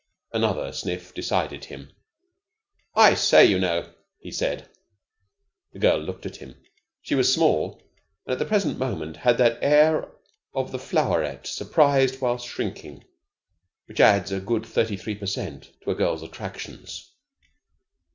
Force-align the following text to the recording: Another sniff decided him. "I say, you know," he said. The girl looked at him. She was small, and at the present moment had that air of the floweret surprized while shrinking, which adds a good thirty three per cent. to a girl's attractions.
Another 0.33 0.73
sniff 0.73 1.13
decided 1.13 1.65
him. 1.65 1.91
"I 2.95 3.13
say, 3.13 3.45
you 3.45 3.59
know," 3.59 3.93
he 4.17 4.31
said. 4.31 4.67
The 5.73 5.77
girl 5.79 5.99
looked 5.99 6.25
at 6.25 6.37
him. 6.37 6.59
She 7.03 7.13
was 7.13 7.31
small, 7.31 7.79
and 8.25 8.33
at 8.33 8.39
the 8.39 8.45
present 8.47 8.79
moment 8.79 9.17
had 9.17 9.37
that 9.37 9.59
air 9.61 10.11
of 10.55 10.71
the 10.71 10.79
floweret 10.79 11.45
surprized 11.45 12.19
while 12.19 12.39
shrinking, 12.39 13.03
which 13.85 13.99
adds 13.99 14.31
a 14.31 14.39
good 14.39 14.65
thirty 14.65 14.97
three 14.97 15.13
per 15.13 15.27
cent. 15.27 15.71
to 15.83 15.91
a 15.91 15.93
girl's 15.93 16.23
attractions. 16.23 17.11